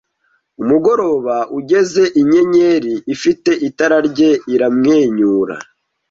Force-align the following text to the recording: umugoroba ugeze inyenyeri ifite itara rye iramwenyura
umugoroba 0.61 1.35
ugeze 1.57 2.03
inyenyeri 2.21 2.93
ifite 3.13 3.51
itara 3.67 3.97
rye 4.09 4.31
iramwenyura 4.53 5.55